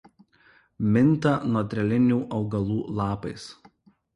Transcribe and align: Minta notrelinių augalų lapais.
Minta 0.95 1.33
notrelinių 1.57 2.17
augalų 2.39 2.79
lapais. 3.03 3.47